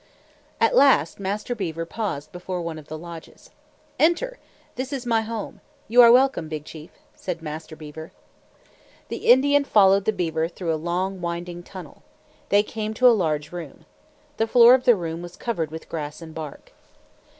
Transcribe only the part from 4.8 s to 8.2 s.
is my home. You are welcome, Big Chief," said Master Beaver.